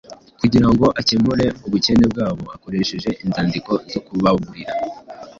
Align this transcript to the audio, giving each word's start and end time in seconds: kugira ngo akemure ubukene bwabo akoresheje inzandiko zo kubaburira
kugira 0.39 0.67
ngo 0.71 0.85
akemure 0.99 1.45
ubukene 1.65 2.05
bwabo 2.11 2.43
akoresheje 2.55 3.09
inzandiko 3.23 3.71
zo 3.91 3.99
kubaburira 4.05 4.73